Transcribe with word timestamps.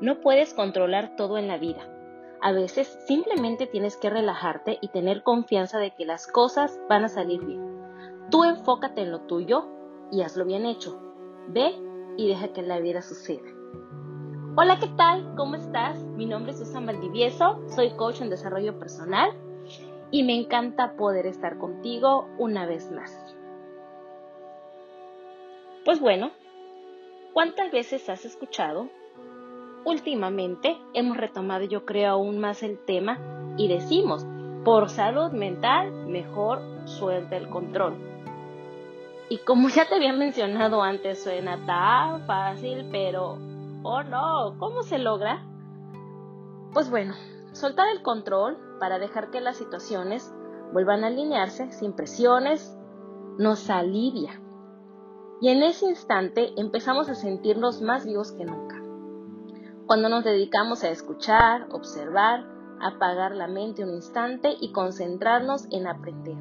No 0.00 0.20
puedes 0.20 0.54
controlar 0.54 1.16
todo 1.16 1.38
en 1.38 1.48
la 1.48 1.58
vida. 1.58 1.88
A 2.40 2.52
veces 2.52 2.86
simplemente 3.06 3.66
tienes 3.66 3.96
que 3.96 4.10
relajarte 4.10 4.78
y 4.80 4.88
tener 4.88 5.24
confianza 5.24 5.80
de 5.80 5.90
que 5.90 6.04
las 6.04 6.28
cosas 6.28 6.80
van 6.88 7.04
a 7.04 7.08
salir 7.08 7.44
bien. 7.44 7.66
Tú 8.30 8.44
enfócate 8.44 9.02
en 9.02 9.10
lo 9.10 9.22
tuyo 9.22 9.66
y 10.12 10.22
hazlo 10.22 10.44
bien 10.44 10.66
hecho. 10.66 11.00
Ve 11.48 11.74
y 12.16 12.28
deja 12.28 12.52
que 12.52 12.62
la 12.62 12.78
vida 12.78 13.02
suceda. 13.02 13.48
Hola, 14.56 14.78
¿qué 14.78 14.88
tal? 14.96 15.34
¿Cómo 15.36 15.56
estás? 15.56 16.00
Mi 16.04 16.26
nombre 16.26 16.52
es 16.52 16.58
Susan 16.58 16.86
Valdivieso, 16.86 17.60
soy 17.68 17.90
coach 17.96 18.20
en 18.20 18.30
desarrollo 18.30 18.78
personal 18.78 19.32
y 20.12 20.22
me 20.22 20.36
encanta 20.36 20.96
poder 20.96 21.26
estar 21.26 21.58
contigo 21.58 22.28
una 22.38 22.66
vez 22.66 22.90
más. 22.92 23.36
Pues 25.84 26.00
bueno, 26.00 26.30
¿cuántas 27.32 27.72
veces 27.72 28.08
has 28.08 28.24
escuchado 28.24 28.90
últimamente 29.84 30.78
hemos 30.94 31.16
retomado 31.16 31.64
yo 31.64 31.84
creo 31.84 32.12
aún 32.12 32.38
más 32.38 32.62
el 32.62 32.78
tema 32.78 33.18
y 33.56 33.68
decimos, 33.68 34.26
por 34.64 34.90
salud 34.90 35.30
mental, 35.32 35.92
mejor 36.06 36.60
suelta 36.84 37.36
el 37.36 37.48
control. 37.48 37.94
Y 39.28 39.38
como 39.38 39.68
ya 39.68 39.88
te 39.88 39.96
había 39.96 40.12
mencionado 40.12 40.82
antes, 40.82 41.22
suena 41.22 41.64
tan 41.66 42.26
fácil, 42.26 42.88
pero, 42.90 43.38
oh 43.82 44.02
no, 44.02 44.56
¿cómo 44.58 44.82
se 44.82 44.98
logra? 44.98 45.44
Pues 46.72 46.90
bueno, 46.90 47.14
soltar 47.52 47.88
el 47.88 48.02
control 48.02 48.58
para 48.78 48.98
dejar 48.98 49.30
que 49.30 49.40
las 49.40 49.56
situaciones 49.56 50.32
vuelvan 50.72 51.04
a 51.04 51.08
alinearse 51.08 51.72
sin 51.72 51.92
presiones 51.92 52.76
nos 53.38 53.70
alivia. 53.70 54.40
Y 55.40 55.48
en 55.48 55.62
ese 55.62 55.86
instante 55.86 56.52
empezamos 56.56 57.08
a 57.08 57.14
sentirnos 57.14 57.80
más 57.80 58.04
vivos 58.04 58.32
que 58.32 58.44
nunca 58.44 58.67
cuando 59.88 60.10
nos 60.10 60.22
dedicamos 60.22 60.84
a 60.84 60.90
escuchar, 60.90 61.66
observar, 61.72 62.44
apagar 62.78 63.34
la 63.34 63.48
mente 63.48 63.84
un 63.84 63.94
instante 63.94 64.54
y 64.60 64.70
concentrarnos 64.70 65.66
en 65.70 65.86
aprender, 65.86 66.36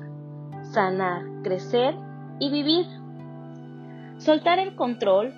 sanar, 0.64 1.24
crecer 1.44 1.96
y 2.42 2.52
vivir. 2.52 2.86
Soltar 4.18 4.60
el 4.60 4.76
control 4.76 5.34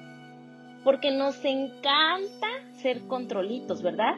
porque 0.84 1.12
nos 1.12 1.46
encanta 1.46 2.48
ser 2.82 3.06
controlitos, 3.06 3.84
¿verdad? 3.84 4.16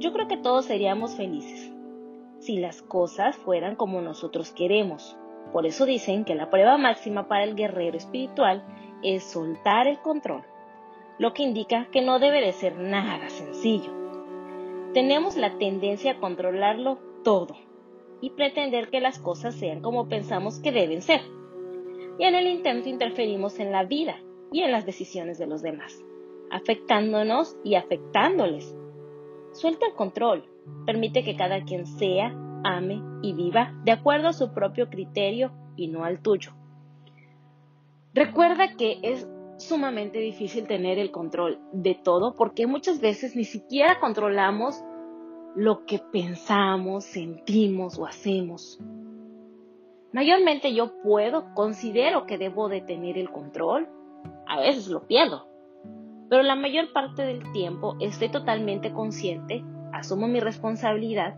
Yo 0.00 0.12
creo 0.12 0.26
que 0.26 0.38
todos 0.38 0.64
seríamos 0.64 1.14
felices 1.14 1.70
si 2.40 2.58
las 2.58 2.82
cosas 2.82 3.36
fueran 3.36 3.76
como 3.76 4.00
nosotros 4.00 4.50
queremos. 4.50 5.16
Por 5.52 5.64
eso 5.64 5.86
dicen 5.86 6.24
que 6.24 6.34
la 6.34 6.50
prueba 6.50 6.76
máxima 6.76 7.28
para 7.28 7.44
el 7.44 7.54
guerrero 7.54 7.96
espiritual 7.96 8.64
es 9.04 9.22
soltar 9.22 9.86
el 9.86 10.00
control 10.00 10.42
lo 11.18 11.32
que 11.32 11.42
indica 11.42 11.88
que 11.90 12.02
no 12.02 12.18
debe 12.18 12.40
de 12.40 12.52
ser 12.52 12.78
nada 12.78 13.28
sencillo. 13.30 13.92
Tenemos 14.92 15.36
la 15.36 15.58
tendencia 15.58 16.12
a 16.12 16.18
controlarlo 16.18 16.98
todo 17.22 17.56
y 18.20 18.30
pretender 18.30 18.88
que 18.88 19.00
las 19.00 19.18
cosas 19.18 19.54
sean 19.54 19.80
como 19.80 20.08
pensamos 20.08 20.58
que 20.60 20.72
deben 20.72 21.02
ser. 21.02 21.20
Y 22.18 22.24
en 22.24 22.34
el 22.34 22.46
intento 22.46 22.88
interferimos 22.88 23.58
en 23.58 23.72
la 23.72 23.84
vida 23.84 24.16
y 24.52 24.62
en 24.62 24.72
las 24.72 24.86
decisiones 24.86 25.38
de 25.38 25.46
los 25.46 25.62
demás, 25.62 26.02
afectándonos 26.50 27.56
y 27.62 27.74
afectándoles. 27.74 28.74
Suelta 29.52 29.86
el 29.86 29.94
control, 29.94 30.48
permite 30.86 31.24
que 31.24 31.36
cada 31.36 31.62
quien 31.64 31.86
sea, 31.86 32.34
ame 32.64 33.02
y 33.22 33.32
viva 33.32 33.74
de 33.84 33.92
acuerdo 33.92 34.28
a 34.28 34.32
su 34.32 34.52
propio 34.52 34.88
criterio 34.88 35.52
y 35.76 35.88
no 35.88 36.04
al 36.04 36.20
tuyo. 36.20 36.52
Recuerda 38.14 38.76
que 38.76 38.98
es 39.02 39.28
sumamente 39.58 40.18
difícil 40.18 40.66
tener 40.66 40.98
el 40.98 41.10
control 41.10 41.58
de 41.72 41.94
todo 41.94 42.34
porque 42.34 42.66
muchas 42.66 43.00
veces 43.00 43.36
ni 43.36 43.44
siquiera 43.44 44.00
controlamos 44.00 44.82
lo 45.54 45.86
que 45.86 45.98
pensamos, 45.98 47.04
sentimos 47.04 47.98
o 47.98 48.06
hacemos. 48.06 48.78
Mayormente 50.12 50.74
yo 50.74 51.00
puedo, 51.02 51.54
considero 51.54 52.26
que 52.26 52.38
debo 52.38 52.68
de 52.68 52.82
tener 52.82 53.18
el 53.18 53.30
control, 53.30 53.88
a 54.46 54.60
veces 54.60 54.88
lo 54.88 55.06
pierdo, 55.06 55.46
pero 56.28 56.42
la 56.42 56.56
mayor 56.56 56.92
parte 56.92 57.22
del 57.22 57.50
tiempo 57.52 57.96
estoy 58.00 58.28
totalmente 58.28 58.92
consciente, 58.92 59.64
asumo 59.92 60.28
mi 60.28 60.40
responsabilidad, 60.40 61.36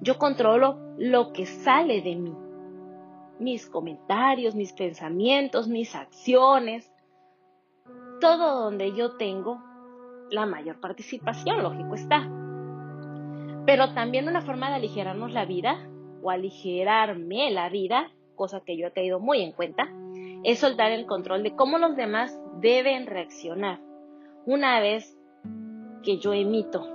yo 0.00 0.18
controlo 0.18 0.78
lo 0.96 1.32
que 1.32 1.46
sale 1.46 2.00
de 2.00 2.16
mí, 2.16 2.34
mis 3.38 3.68
comentarios, 3.68 4.54
mis 4.54 4.72
pensamientos, 4.72 5.68
mis 5.68 5.94
acciones, 5.94 6.89
todo 8.20 8.64
donde 8.64 8.94
yo 8.94 9.16
tengo 9.16 9.62
la 10.30 10.46
mayor 10.46 10.80
participación, 10.80 11.62
lógico 11.62 11.94
está. 11.94 12.28
Pero 13.66 13.92
también 13.94 14.28
una 14.28 14.42
forma 14.42 14.68
de 14.68 14.76
aligerarnos 14.76 15.32
la 15.32 15.44
vida 15.44 15.88
o 16.22 16.30
aligerarme 16.30 17.50
la 17.50 17.68
vida, 17.68 18.10
cosa 18.36 18.60
que 18.60 18.76
yo 18.76 18.86
he 18.86 18.92
caído 18.92 19.20
muy 19.20 19.42
en 19.42 19.52
cuenta, 19.52 19.88
es 20.44 20.60
soltar 20.60 20.92
el 20.92 21.06
control 21.06 21.42
de 21.42 21.54
cómo 21.56 21.78
los 21.78 21.96
demás 21.96 22.38
deben 22.60 23.06
reaccionar. 23.06 23.80
Una 24.46 24.80
vez 24.80 25.16
que 26.02 26.18
yo 26.18 26.32
emito 26.32 26.86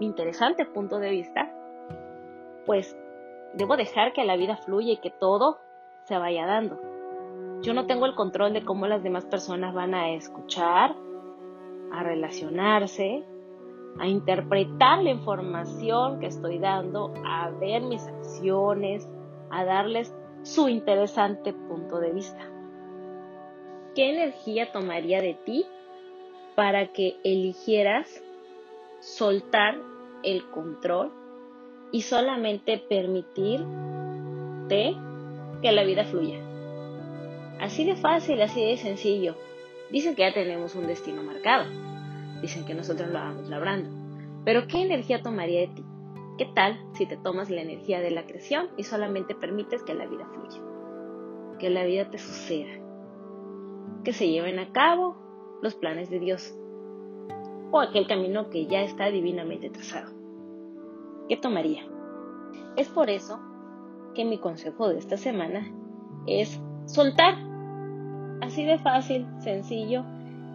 mi 0.00 0.06
interesante 0.06 0.64
punto 0.64 0.98
de 0.98 1.10
vista, 1.10 1.52
pues 2.66 2.96
debo 3.54 3.76
dejar 3.76 4.12
que 4.12 4.24
la 4.24 4.36
vida 4.36 4.56
fluya 4.56 4.92
y 4.92 4.96
que 4.96 5.10
todo 5.10 5.58
se 6.04 6.16
vaya 6.16 6.46
dando. 6.46 6.89
Yo 7.62 7.74
no 7.74 7.86
tengo 7.86 8.06
el 8.06 8.14
control 8.14 8.54
de 8.54 8.64
cómo 8.64 8.86
las 8.86 9.02
demás 9.02 9.26
personas 9.26 9.74
van 9.74 9.94
a 9.94 10.10
escuchar, 10.12 10.96
a 11.92 12.02
relacionarse, 12.02 13.22
a 13.98 14.06
interpretar 14.06 15.02
la 15.02 15.10
información 15.10 16.20
que 16.20 16.26
estoy 16.26 16.58
dando, 16.58 17.12
a 17.26 17.50
ver 17.50 17.82
mis 17.82 18.06
acciones, 18.06 19.06
a 19.50 19.64
darles 19.64 20.14
su 20.42 20.70
interesante 20.70 21.52
punto 21.52 22.00
de 22.00 22.12
vista. 22.12 22.40
¿Qué 23.94 24.08
energía 24.10 24.72
tomaría 24.72 25.20
de 25.20 25.34
ti 25.34 25.66
para 26.54 26.86
que 26.92 27.16
eligieras 27.24 28.22
soltar 29.00 29.76
el 30.22 30.48
control 30.50 31.12
y 31.92 32.02
solamente 32.02 32.78
permitirte 32.78 33.66
que 35.60 35.72
la 35.72 35.82
vida 35.82 36.04
fluya? 36.04 36.49
Así 37.60 37.84
de 37.84 37.94
fácil, 37.94 38.40
así 38.40 38.64
de 38.64 38.78
sencillo. 38.78 39.34
Dicen 39.90 40.14
que 40.14 40.22
ya 40.22 40.32
tenemos 40.32 40.74
un 40.74 40.86
destino 40.86 41.22
marcado. 41.22 41.66
Dicen 42.40 42.64
que 42.64 42.74
nosotros 42.74 43.08
lo 43.08 43.18
vamos 43.18 43.50
labrando. 43.50 43.90
Pero 44.46 44.66
¿qué 44.66 44.80
energía 44.80 45.22
tomaría 45.22 45.60
de 45.60 45.68
ti? 45.68 45.84
¿Qué 46.38 46.46
tal 46.46 46.80
si 46.94 47.04
te 47.04 47.18
tomas 47.18 47.50
la 47.50 47.60
energía 47.60 48.00
de 48.00 48.10
la 48.10 48.24
creación 48.24 48.68
y 48.78 48.84
solamente 48.84 49.34
permites 49.34 49.82
que 49.82 49.92
la 49.92 50.06
vida 50.06 50.26
fluya? 50.32 50.62
Que 51.58 51.68
la 51.68 51.84
vida 51.84 52.10
te 52.10 52.16
suceda. 52.16 52.70
Que 54.04 54.14
se 54.14 54.30
lleven 54.30 54.58
a 54.58 54.72
cabo 54.72 55.16
los 55.60 55.74
planes 55.74 56.08
de 56.08 56.18
Dios. 56.18 56.56
O 57.72 57.78
aquel 57.78 58.06
camino 58.06 58.48
que 58.48 58.66
ya 58.66 58.80
está 58.80 59.10
divinamente 59.10 59.68
trazado. 59.68 60.14
¿Qué 61.28 61.36
tomaría? 61.36 61.84
Es 62.76 62.88
por 62.88 63.10
eso 63.10 63.38
que 64.14 64.24
mi 64.24 64.38
consejo 64.38 64.88
de 64.88 64.98
esta 64.98 65.18
semana 65.18 65.70
es 66.26 66.58
soltar 66.86 67.49
Así 68.50 68.64
de 68.64 68.78
fácil, 68.78 69.28
sencillo 69.38 70.02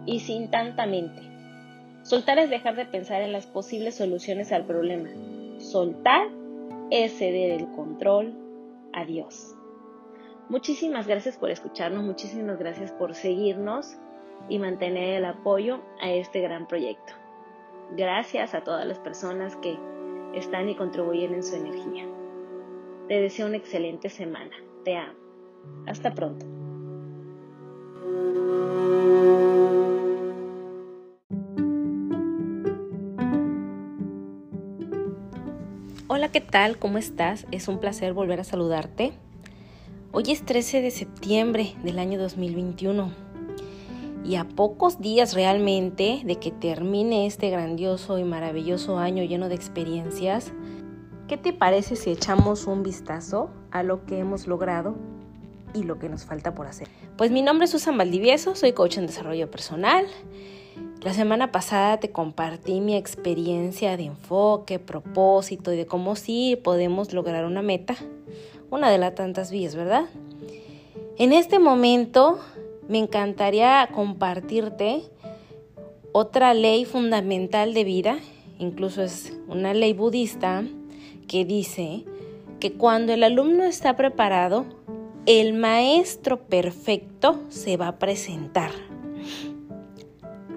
y 0.04 0.20
sin 0.20 0.50
tanta 0.50 0.84
mente. 0.84 1.22
Soltar 2.02 2.38
es 2.38 2.50
dejar 2.50 2.76
de 2.76 2.84
pensar 2.84 3.22
en 3.22 3.32
las 3.32 3.46
posibles 3.46 3.94
soluciones 3.94 4.52
al 4.52 4.66
problema. 4.66 5.08
Soltar 5.56 6.28
es 6.90 7.16
ceder 7.16 7.52
el 7.58 7.66
control 7.70 8.34
a 8.92 9.06
Dios. 9.06 9.54
Muchísimas 10.50 11.06
gracias 11.06 11.38
por 11.38 11.50
escucharnos, 11.50 12.04
muchísimas 12.04 12.58
gracias 12.58 12.92
por 12.92 13.14
seguirnos 13.14 13.96
y 14.50 14.58
mantener 14.58 15.14
el 15.14 15.24
apoyo 15.24 15.80
a 16.02 16.10
este 16.10 16.42
gran 16.42 16.68
proyecto. 16.68 17.14
Gracias 17.96 18.52
a 18.52 18.60
todas 18.60 18.84
las 18.84 18.98
personas 18.98 19.56
que 19.56 19.78
están 20.34 20.68
y 20.68 20.74
contribuyen 20.74 21.32
en 21.32 21.42
su 21.42 21.56
energía. 21.56 22.04
Te 23.08 23.22
deseo 23.22 23.46
una 23.46 23.56
excelente 23.56 24.10
semana. 24.10 24.54
Te 24.84 24.98
amo. 24.98 25.14
Hasta 25.86 26.12
pronto. 26.12 26.44
Hola, 36.08 36.30
¿qué 36.30 36.40
tal? 36.40 36.78
¿Cómo 36.78 36.98
estás? 36.98 37.46
Es 37.50 37.68
un 37.68 37.78
placer 37.78 38.12
volver 38.12 38.40
a 38.40 38.44
saludarte. 38.44 39.12
Hoy 40.12 40.24
es 40.28 40.44
13 40.44 40.80
de 40.80 40.90
septiembre 40.90 41.74
del 41.82 41.98
año 41.98 42.18
2021 42.18 43.12
y 44.24 44.36
a 44.36 44.44
pocos 44.44 45.00
días 45.00 45.34
realmente 45.34 46.22
de 46.24 46.36
que 46.36 46.50
termine 46.50 47.26
este 47.26 47.50
grandioso 47.50 48.18
y 48.18 48.24
maravilloso 48.24 48.98
año 48.98 49.24
lleno 49.24 49.48
de 49.48 49.56
experiencias, 49.56 50.52
¿qué 51.28 51.36
te 51.36 51.52
parece 51.52 51.96
si 51.96 52.10
echamos 52.10 52.66
un 52.66 52.82
vistazo 52.82 53.50
a 53.70 53.82
lo 53.82 54.06
que 54.06 54.18
hemos 54.18 54.46
logrado 54.46 54.96
lo 55.82 55.98
que 55.98 56.08
nos 56.08 56.24
falta 56.24 56.54
por 56.54 56.66
hacer. 56.66 56.88
Pues 57.16 57.30
mi 57.30 57.42
nombre 57.42 57.64
es 57.64 57.70
Susan 57.70 57.96
Valdivieso, 57.96 58.54
soy 58.54 58.72
coach 58.72 58.98
en 58.98 59.06
desarrollo 59.06 59.50
personal 59.50 60.06
La 61.06 61.14
semana 61.14 61.52
pasada 61.52 62.00
te 62.00 62.10
compartí 62.10 62.80
mi 62.80 62.96
experiencia 62.96 63.96
de 63.96 64.06
enfoque, 64.06 64.80
propósito 64.80 65.72
y 65.72 65.76
de 65.76 65.86
cómo 65.86 66.16
sí 66.16 66.60
podemos 66.64 67.12
lograr 67.12 67.44
una 67.44 67.62
meta, 67.62 67.94
una 68.70 68.90
de 68.90 68.98
las 68.98 69.14
tantas 69.14 69.52
vías, 69.52 69.76
¿verdad? 69.76 70.06
En 71.16 71.32
este 71.32 71.60
momento 71.60 72.40
me 72.88 72.98
encantaría 72.98 73.88
compartirte 73.94 75.04
otra 76.10 76.54
ley 76.54 76.84
fundamental 76.84 77.72
de 77.72 77.84
vida, 77.84 78.18
incluso 78.58 79.00
es 79.00 79.32
una 79.46 79.74
ley 79.74 79.92
budista, 79.92 80.64
que 81.28 81.44
dice 81.44 82.02
que 82.58 82.72
cuando 82.72 83.12
el 83.12 83.22
alumno 83.22 83.62
está 83.62 83.94
preparado, 83.94 84.66
el 85.24 85.52
maestro 85.52 86.48
perfecto 86.48 87.44
se 87.48 87.76
va 87.76 87.86
a 87.86 87.98
presentar. 88.00 88.85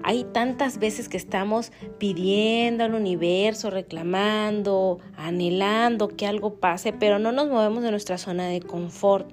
Hay 0.02 0.24
tantas 0.24 0.78
veces 0.78 1.08
que 1.08 1.16
estamos 1.16 1.72
pidiendo 1.98 2.84
al 2.84 2.94
universo, 2.94 3.70
reclamando, 3.70 4.98
anhelando 5.16 6.08
que 6.08 6.26
algo 6.26 6.54
pase, 6.54 6.92
pero 6.92 7.18
no 7.18 7.32
nos 7.32 7.48
movemos 7.48 7.82
de 7.82 7.90
nuestra 7.90 8.16
zona 8.16 8.46
de 8.46 8.60
confort. 8.60 9.30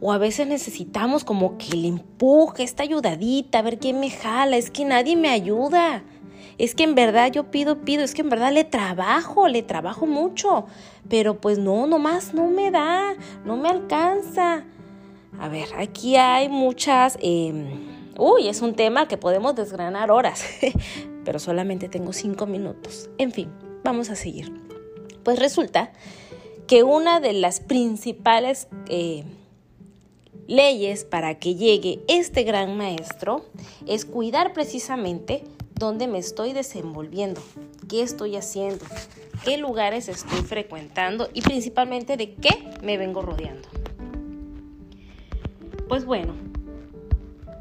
O 0.00 0.12
a 0.12 0.18
veces 0.18 0.46
necesitamos 0.48 1.24
como 1.24 1.56
que 1.58 1.76
le 1.76 1.88
empuje 1.88 2.64
esta 2.64 2.82
ayudadita, 2.82 3.60
a 3.60 3.62
ver 3.62 3.78
quién 3.78 4.00
me 4.00 4.10
jala, 4.10 4.56
es 4.56 4.70
que 4.70 4.84
nadie 4.84 5.16
me 5.16 5.28
ayuda. 5.28 6.02
Es 6.58 6.74
que 6.74 6.84
en 6.84 6.94
verdad 6.94 7.32
yo 7.32 7.50
pido, 7.50 7.84
pido, 7.84 8.04
es 8.04 8.14
que 8.14 8.22
en 8.22 8.28
verdad 8.28 8.52
le 8.52 8.64
trabajo, 8.64 9.48
le 9.48 9.62
trabajo 9.62 10.06
mucho, 10.06 10.66
pero 11.08 11.40
pues 11.40 11.58
no, 11.58 11.86
nomás 11.86 12.34
no 12.34 12.48
me 12.48 12.70
da, 12.70 13.14
no 13.44 13.56
me 13.56 13.68
alcanza. 13.68 14.64
A 15.38 15.48
ver, 15.48 15.68
aquí 15.78 16.16
hay 16.16 16.48
muchas... 16.48 17.16
Em, 17.20 17.93
Uy, 18.16 18.48
es 18.48 18.62
un 18.62 18.74
tema 18.74 19.08
que 19.08 19.16
podemos 19.16 19.56
desgranar 19.56 20.10
horas, 20.10 20.44
pero 21.24 21.38
solamente 21.38 21.88
tengo 21.88 22.12
cinco 22.12 22.46
minutos. 22.46 23.10
En 23.18 23.32
fin, 23.32 23.50
vamos 23.82 24.10
a 24.10 24.14
seguir. 24.14 24.52
Pues 25.24 25.38
resulta 25.38 25.92
que 26.66 26.82
una 26.82 27.20
de 27.20 27.32
las 27.32 27.60
principales 27.60 28.68
eh, 28.88 29.24
leyes 30.46 31.04
para 31.04 31.38
que 31.38 31.56
llegue 31.56 32.00
este 32.08 32.44
gran 32.44 32.76
maestro 32.76 33.44
es 33.86 34.04
cuidar 34.04 34.52
precisamente 34.52 35.42
dónde 35.74 36.06
me 36.06 36.18
estoy 36.18 36.52
desenvolviendo, 36.52 37.42
qué 37.88 38.02
estoy 38.02 38.36
haciendo, 38.36 38.84
qué 39.44 39.56
lugares 39.58 40.08
estoy 40.08 40.42
frecuentando 40.42 41.28
y 41.34 41.42
principalmente 41.42 42.16
de 42.16 42.34
qué 42.34 42.70
me 42.82 42.96
vengo 42.96 43.22
rodeando. 43.22 43.68
Pues 45.88 46.04
bueno, 46.04 46.34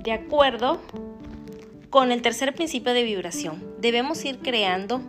de 0.04 0.12
acuerdo 0.12 0.80
con 1.90 2.12
el 2.12 2.22
tercer 2.22 2.54
principio 2.54 2.94
de 2.94 3.04
vibración, 3.04 3.64
debemos 3.80 4.26
ir 4.26 4.40
creando 4.40 5.02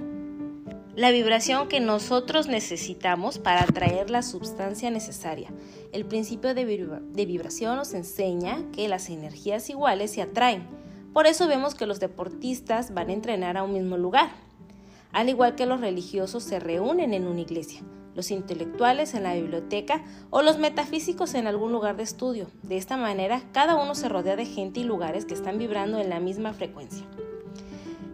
la 0.94 1.10
vibración 1.10 1.66
que 1.66 1.80
nosotros 1.80 2.46
necesitamos 2.46 3.40
para 3.40 3.62
atraer 3.64 4.10
la 4.10 4.22
sustancia 4.22 4.92
necesaria. 4.92 5.50
El 5.92 6.04
principio 6.04 6.54
de, 6.54 6.64
vibración 7.26 7.74
nos 7.76 7.92
enseña 7.94 8.62
que 8.72 8.86
las 8.86 9.10
energías 9.10 9.68
iguales 9.68 10.12
se 10.12 10.22
atraen. 10.22 10.68
Por 11.12 11.26
eso 11.26 11.48
vemos 11.48 11.74
que 11.74 11.86
los 11.86 11.98
deportistas 11.98 12.94
van 12.94 13.10
a 13.10 13.14
entrenar 13.14 13.56
a 13.56 13.64
un 13.64 13.72
mismo 13.72 13.96
lugar, 13.96 14.30
al 15.10 15.28
igual 15.28 15.56
que 15.56 15.66
los 15.66 15.80
religiosos 15.80 16.44
se 16.44 16.60
reúnen 16.60 17.14
en 17.14 17.26
una 17.26 17.40
iglesia 17.40 17.82
los 18.14 18.30
intelectuales 18.30 19.14
en 19.14 19.24
la 19.24 19.34
biblioteca 19.34 20.04
o 20.30 20.42
los 20.42 20.58
metafísicos 20.58 21.34
en 21.34 21.46
algún 21.46 21.72
lugar 21.72 21.96
de 21.96 22.02
estudio. 22.02 22.48
De 22.62 22.76
esta 22.76 22.96
manera, 22.96 23.42
cada 23.52 23.76
uno 23.76 23.94
se 23.94 24.08
rodea 24.08 24.36
de 24.36 24.46
gente 24.46 24.80
y 24.80 24.84
lugares 24.84 25.24
que 25.24 25.34
están 25.34 25.58
vibrando 25.58 25.98
en 25.98 26.10
la 26.10 26.20
misma 26.20 26.52
frecuencia. 26.52 27.06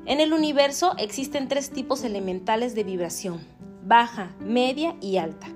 En 0.07 0.21
el 0.21 0.33
universo 0.33 0.95
existen 0.99 1.49
tres 1.49 1.71
tipos 1.71 2.03
elementales 2.03 2.75
de 2.75 2.85
vibración, 2.85 3.41
baja, 3.85 4.35
media 4.41 4.97
y 5.01 5.19
alta. 5.19 5.47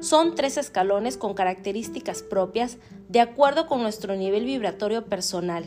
Son 0.00 0.34
tres 0.34 0.58
escalones 0.58 1.16
con 1.16 1.34
características 1.34 2.22
propias 2.22 2.78
de 3.08 3.20
acuerdo 3.20 3.66
con 3.66 3.82
nuestro 3.82 4.14
nivel 4.14 4.44
vibratorio 4.44 5.06
personal. 5.06 5.64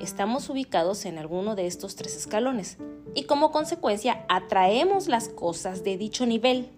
Estamos 0.00 0.48
ubicados 0.48 1.04
en 1.04 1.18
alguno 1.18 1.54
de 1.54 1.66
estos 1.66 1.94
tres 1.94 2.16
escalones 2.16 2.78
y 3.14 3.24
como 3.24 3.50
consecuencia 3.50 4.24
atraemos 4.28 5.08
las 5.08 5.28
cosas 5.28 5.84
de 5.84 5.96
dicho 5.96 6.24
nivel. 6.24 6.70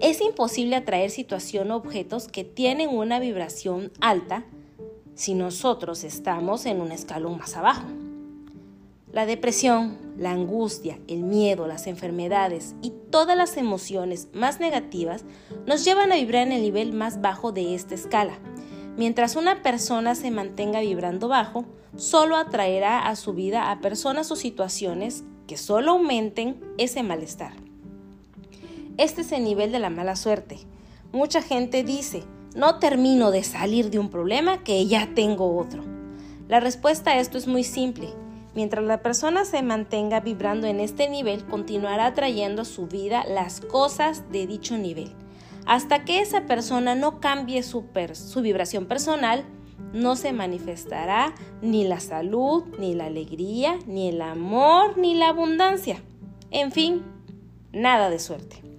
Es 0.00 0.22
imposible 0.22 0.76
atraer 0.76 1.10
situación 1.10 1.70
o 1.70 1.76
objetos 1.76 2.26
que 2.26 2.42
tienen 2.42 2.88
una 2.88 3.20
vibración 3.20 3.92
alta 4.00 4.44
si 5.14 5.34
nosotros 5.34 6.04
estamos 6.04 6.64
en 6.64 6.80
un 6.80 6.90
escalón 6.90 7.36
más 7.36 7.54
abajo. 7.54 7.86
La 9.12 9.26
depresión, 9.26 9.98
la 10.16 10.30
angustia, 10.30 10.98
el 11.06 11.22
miedo, 11.24 11.66
las 11.66 11.86
enfermedades 11.86 12.74
y 12.80 12.94
todas 13.10 13.36
las 13.36 13.58
emociones 13.58 14.28
más 14.32 14.58
negativas 14.58 15.26
nos 15.66 15.84
llevan 15.84 16.12
a 16.12 16.14
vibrar 16.14 16.46
en 16.46 16.52
el 16.52 16.62
nivel 16.62 16.94
más 16.94 17.20
bajo 17.20 17.52
de 17.52 17.74
esta 17.74 17.94
escala. 17.94 18.38
Mientras 18.96 19.36
una 19.36 19.62
persona 19.62 20.14
se 20.14 20.30
mantenga 20.30 20.80
vibrando 20.80 21.28
bajo, 21.28 21.66
solo 21.96 22.36
atraerá 22.36 23.06
a 23.06 23.16
su 23.16 23.34
vida 23.34 23.70
a 23.70 23.80
personas 23.82 24.30
o 24.30 24.36
situaciones 24.36 25.24
que 25.46 25.58
solo 25.58 25.90
aumenten 25.90 26.58
ese 26.78 27.02
malestar. 27.02 27.52
Este 29.00 29.22
es 29.22 29.32
el 29.32 29.44
nivel 29.44 29.72
de 29.72 29.78
la 29.78 29.88
mala 29.88 30.14
suerte. 30.14 30.58
Mucha 31.10 31.40
gente 31.40 31.84
dice, 31.84 32.22
no 32.54 32.78
termino 32.78 33.30
de 33.30 33.42
salir 33.44 33.88
de 33.88 33.98
un 33.98 34.10
problema 34.10 34.62
que 34.62 34.86
ya 34.86 35.14
tengo 35.14 35.56
otro. 35.56 35.82
La 36.48 36.60
respuesta 36.60 37.12
a 37.12 37.18
esto 37.18 37.38
es 37.38 37.46
muy 37.46 37.64
simple. 37.64 38.10
Mientras 38.54 38.84
la 38.84 39.00
persona 39.00 39.46
se 39.46 39.62
mantenga 39.62 40.20
vibrando 40.20 40.66
en 40.66 40.80
este 40.80 41.08
nivel, 41.08 41.46
continuará 41.46 42.12
trayendo 42.12 42.60
a 42.60 42.66
su 42.66 42.88
vida 42.88 43.24
las 43.26 43.62
cosas 43.62 44.30
de 44.32 44.46
dicho 44.46 44.76
nivel. 44.76 45.10
Hasta 45.64 46.04
que 46.04 46.20
esa 46.20 46.42
persona 46.42 46.94
no 46.94 47.20
cambie 47.20 47.62
su, 47.62 47.86
su 48.12 48.42
vibración 48.42 48.84
personal, 48.84 49.46
no 49.94 50.14
se 50.14 50.34
manifestará 50.34 51.34
ni 51.62 51.88
la 51.88 52.00
salud, 52.00 52.64
ni 52.78 52.94
la 52.94 53.06
alegría, 53.06 53.78
ni 53.86 54.10
el 54.10 54.20
amor, 54.20 54.98
ni 54.98 55.14
la 55.14 55.30
abundancia. 55.30 56.02
En 56.50 56.70
fin, 56.70 57.02
nada 57.72 58.10
de 58.10 58.18
suerte. 58.18 58.69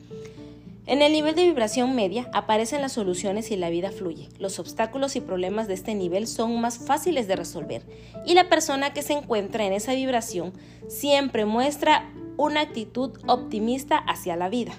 En 0.92 1.02
el 1.02 1.14
nivel 1.14 1.36
de 1.36 1.46
vibración 1.46 1.96
media 1.96 2.30
aparecen 2.34 2.82
las 2.82 2.92
soluciones 2.92 3.50
y 3.50 3.56
la 3.56 3.70
vida 3.70 3.92
fluye. 3.92 4.28
Los 4.40 4.60
obstáculos 4.60 5.16
y 5.16 5.22
problemas 5.22 5.70
de 5.70 5.74
este 5.74 5.96
nivel 5.96 6.28
son 6.28 6.60
más 6.60 6.80
fáciles 6.80 7.30
de 7.30 7.38
resolver 7.38 7.82
y 8.26 8.34
la 8.34 8.50
persona 8.50 8.92
que 8.92 9.02
se 9.02 9.14
encuentra 9.14 9.66
en 9.66 9.72
esa 9.72 9.94
vibración 9.94 10.52
siempre 10.90 11.46
muestra 11.46 12.12
una 12.36 12.60
actitud 12.60 13.18
optimista 13.28 14.00
hacia 14.00 14.36
la 14.36 14.50
vida. 14.50 14.74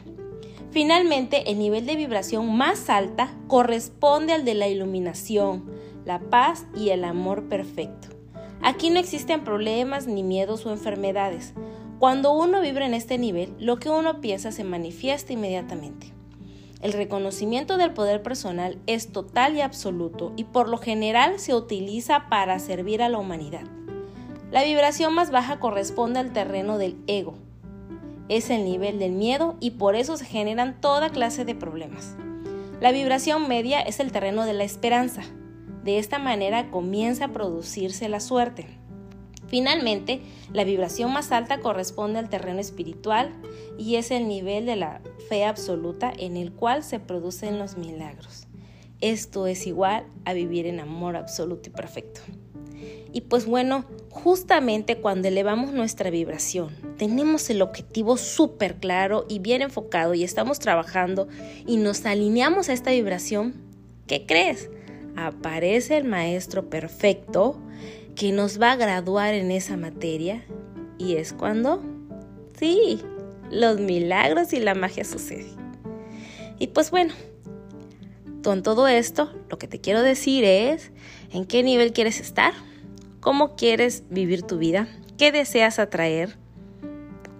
Finalmente, 0.70 1.50
el 1.50 1.58
nivel 1.58 1.86
de 1.86 1.96
vibración 1.96 2.54
más 2.58 2.90
alta 2.90 3.34
corresponde 3.48 4.34
al 4.34 4.44
de 4.44 4.52
la 4.52 4.68
iluminación, 4.68 5.70
la 6.04 6.18
paz 6.18 6.66
y 6.76 6.90
el 6.90 7.04
amor 7.04 7.48
perfecto. 7.48 8.08
Aquí 8.60 8.90
no 8.90 9.00
existen 9.00 9.44
problemas 9.44 10.06
ni 10.06 10.22
miedos 10.22 10.66
o 10.66 10.72
enfermedades. 10.72 11.54
Cuando 12.02 12.32
uno 12.32 12.60
vibra 12.60 12.84
en 12.84 12.94
este 12.94 13.16
nivel, 13.16 13.54
lo 13.60 13.78
que 13.78 13.88
uno 13.88 14.20
piensa 14.20 14.50
se 14.50 14.64
manifiesta 14.64 15.34
inmediatamente. 15.34 16.08
El 16.80 16.94
reconocimiento 16.94 17.76
del 17.76 17.92
poder 17.92 18.24
personal 18.24 18.76
es 18.88 19.12
total 19.12 19.54
y 19.54 19.60
absoluto 19.60 20.32
y 20.34 20.42
por 20.42 20.68
lo 20.68 20.78
general 20.78 21.38
se 21.38 21.54
utiliza 21.54 22.28
para 22.28 22.58
servir 22.58 23.04
a 23.04 23.08
la 23.08 23.18
humanidad. 23.18 23.62
La 24.50 24.64
vibración 24.64 25.14
más 25.14 25.30
baja 25.30 25.60
corresponde 25.60 26.18
al 26.18 26.32
terreno 26.32 26.76
del 26.76 26.96
ego. 27.06 27.34
Es 28.28 28.50
el 28.50 28.64
nivel 28.64 28.98
del 28.98 29.12
miedo 29.12 29.56
y 29.60 29.70
por 29.70 29.94
eso 29.94 30.16
se 30.16 30.24
generan 30.24 30.80
toda 30.80 31.10
clase 31.10 31.44
de 31.44 31.54
problemas. 31.54 32.16
La 32.80 32.90
vibración 32.90 33.46
media 33.46 33.80
es 33.80 34.00
el 34.00 34.10
terreno 34.10 34.44
de 34.44 34.54
la 34.54 34.64
esperanza. 34.64 35.22
De 35.84 35.98
esta 35.98 36.18
manera 36.18 36.68
comienza 36.68 37.26
a 37.26 37.32
producirse 37.32 38.08
la 38.08 38.18
suerte. 38.18 38.81
Finalmente, 39.52 40.22
la 40.54 40.64
vibración 40.64 41.12
más 41.12 41.30
alta 41.30 41.60
corresponde 41.60 42.18
al 42.18 42.30
terreno 42.30 42.58
espiritual 42.58 43.34
y 43.76 43.96
es 43.96 44.10
el 44.10 44.26
nivel 44.26 44.64
de 44.64 44.76
la 44.76 45.02
fe 45.28 45.44
absoluta 45.44 46.10
en 46.16 46.38
el 46.38 46.52
cual 46.52 46.82
se 46.82 46.98
producen 46.98 47.58
los 47.58 47.76
milagros. 47.76 48.46
Esto 49.02 49.46
es 49.46 49.66
igual 49.66 50.06
a 50.24 50.32
vivir 50.32 50.66
en 50.66 50.80
amor 50.80 51.16
absoluto 51.16 51.68
y 51.68 51.72
perfecto. 51.72 52.22
Y 53.12 53.20
pues 53.20 53.44
bueno, 53.44 53.84
justamente 54.08 54.96
cuando 54.96 55.28
elevamos 55.28 55.74
nuestra 55.74 56.08
vibración, 56.08 56.74
tenemos 56.96 57.50
el 57.50 57.60
objetivo 57.60 58.16
súper 58.16 58.76
claro 58.76 59.26
y 59.28 59.38
bien 59.38 59.60
enfocado 59.60 60.14
y 60.14 60.24
estamos 60.24 60.60
trabajando 60.60 61.28
y 61.66 61.76
nos 61.76 62.06
alineamos 62.06 62.70
a 62.70 62.72
esta 62.72 62.90
vibración, 62.90 63.52
¿qué 64.06 64.24
crees? 64.24 64.70
Aparece 65.14 65.98
el 65.98 66.04
maestro 66.04 66.70
perfecto 66.70 67.60
que 68.14 68.32
nos 68.32 68.60
va 68.60 68.72
a 68.72 68.76
graduar 68.76 69.34
en 69.34 69.50
esa 69.50 69.76
materia 69.76 70.44
y 70.98 71.16
es 71.16 71.32
cuando, 71.32 71.82
sí, 72.58 73.00
los 73.50 73.80
milagros 73.80 74.52
y 74.52 74.60
la 74.60 74.74
magia 74.74 75.04
suceden. 75.04 75.56
Y 76.58 76.68
pues 76.68 76.90
bueno, 76.90 77.14
con 78.42 78.62
todo 78.62 78.88
esto, 78.88 79.32
lo 79.50 79.58
que 79.58 79.68
te 79.68 79.80
quiero 79.80 80.02
decir 80.02 80.44
es 80.44 80.92
en 81.32 81.44
qué 81.44 81.62
nivel 81.62 81.92
quieres 81.92 82.20
estar, 82.20 82.52
cómo 83.20 83.56
quieres 83.56 84.04
vivir 84.10 84.42
tu 84.42 84.58
vida, 84.58 84.88
qué 85.16 85.32
deseas 85.32 85.78
atraer, 85.78 86.36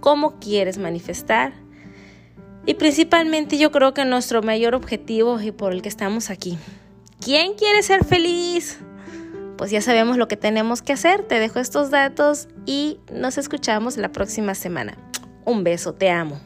cómo 0.00 0.38
quieres 0.40 0.78
manifestar 0.78 1.52
y 2.64 2.74
principalmente 2.74 3.58
yo 3.58 3.72
creo 3.72 3.92
que 3.92 4.04
nuestro 4.04 4.42
mayor 4.42 4.74
objetivo 4.74 5.40
y 5.40 5.50
por 5.50 5.72
el 5.72 5.82
que 5.82 5.88
estamos 5.88 6.30
aquí. 6.30 6.58
¿Quién 7.20 7.54
quiere 7.54 7.82
ser 7.82 8.04
feliz? 8.04 8.78
Pues 9.62 9.70
ya 9.70 9.80
sabemos 9.80 10.16
lo 10.16 10.26
que 10.26 10.36
tenemos 10.36 10.82
que 10.82 10.92
hacer. 10.92 11.22
Te 11.22 11.38
dejo 11.38 11.60
estos 11.60 11.92
datos 11.92 12.48
y 12.66 12.98
nos 13.12 13.38
escuchamos 13.38 13.96
la 13.96 14.10
próxima 14.10 14.56
semana. 14.56 14.98
Un 15.44 15.62
beso, 15.62 15.94
te 15.94 16.10
amo. 16.10 16.40